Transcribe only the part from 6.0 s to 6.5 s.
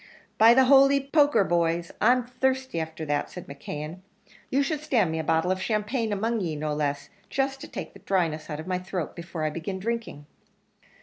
among